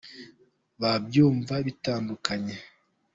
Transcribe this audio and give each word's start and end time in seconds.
babyumva 0.81 1.55
bitandukanye. 1.67 2.55